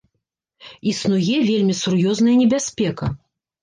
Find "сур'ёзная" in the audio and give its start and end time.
1.83-2.35